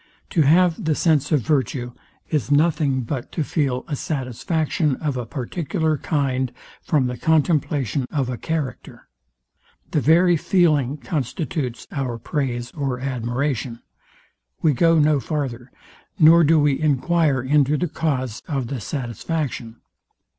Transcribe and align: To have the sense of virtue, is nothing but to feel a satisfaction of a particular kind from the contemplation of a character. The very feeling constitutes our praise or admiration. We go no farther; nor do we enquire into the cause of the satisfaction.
To 0.31 0.41
have 0.41 0.83
the 0.85 0.95
sense 0.95 1.31
of 1.31 1.41
virtue, 1.41 1.91
is 2.27 2.49
nothing 2.49 3.01
but 3.01 3.31
to 3.33 3.43
feel 3.43 3.85
a 3.87 3.95
satisfaction 3.95 4.95
of 4.95 5.15
a 5.15 5.27
particular 5.27 5.95
kind 5.99 6.51
from 6.81 7.05
the 7.05 7.19
contemplation 7.19 8.07
of 8.09 8.27
a 8.27 8.35
character. 8.35 9.07
The 9.91 10.01
very 10.01 10.37
feeling 10.37 10.97
constitutes 10.97 11.85
our 11.91 12.17
praise 12.17 12.71
or 12.71 12.99
admiration. 12.99 13.83
We 14.63 14.73
go 14.73 14.97
no 14.97 15.19
farther; 15.19 15.71
nor 16.17 16.43
do 16.43 16.59
we 16.59 16.79
enquire 16.81 17.43
into 17.43 17.77
the 17.77 17.87
cause 17.87 18.41
of 18.47 18.69
the 18.69 18.81
satisfaction. 18.81 19.81